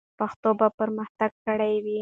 [0.19, 1.89] پښتو به پرمختګ کړی وي.